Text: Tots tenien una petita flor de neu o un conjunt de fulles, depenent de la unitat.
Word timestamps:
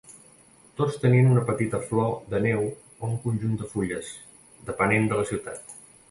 Tots 0.79 0.95
tenien 1.01 1.27
una 1.33 1.41
petita 1.49 1.81
flor 1.89 2.07
de 2.31 2.39
neu 2.45 2.63
o 2.69 3.09
un 3.09 3.13
conjunt 3.25 3.53
de 3.59 3.67
fulles, 3.73 4.09
depenent 4.71 5.07
de 5.13 5.21
la 5.21 5.27
unitat. 5.35 5.77